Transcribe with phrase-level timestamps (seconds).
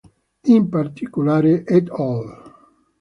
[0.55, 2.25] In particolare, "et al.